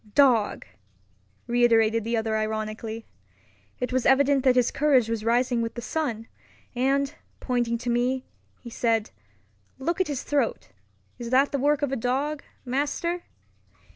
[0.15, 0.65] "Dog!"
[1.45, 3.05] reiterated the other ironically.
[3.79, 6.27] It was evident that his courage was rising with the sun;
[6.75, 8.25] and, pointing to me,
[8.61, 9.11] he said,
[9.77, 10.69] "Look at his throat.
[11.19, 13.25] Is that the work of a dog, master?"